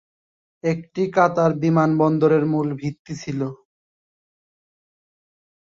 এটি 0.63 1.03
কাতার 1.15 1.51
বিমানবন্দরের 1.61 2.43
মূল 2.51 2.67
ভিত্তি 2.81 3.13
ছিল। 3.21 3.41